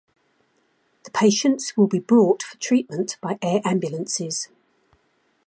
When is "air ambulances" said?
3.43-4.47